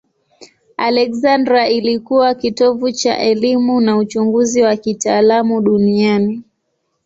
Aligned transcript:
Aleksandria 0.77 1.67
ilikuwa 1.69 2.35
kitovu 2.35 2.91
cha 2.91 3.17
elimu 3.19 3.81
na 3.81 3.97
uchunguzi 3.97 4.61
wa 4.63 4.75
kitaalamu 4.75 5.61
duniani. 5.61 6.43